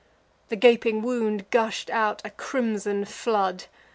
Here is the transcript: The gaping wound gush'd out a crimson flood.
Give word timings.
The 0.49 0.55
gaping 0.55 1.03
wound 1.03 1.47
gush'd 1.51 1.91
out 1.91 2.23
a 2.25 2.31
crimson 2.31 3.05
flood. 3.05 3.65